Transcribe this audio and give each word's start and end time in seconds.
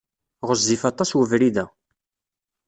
Ɣezzif 0.47 0.81
aṭas 0.91 1.11
webrid-a. 1.17 1.65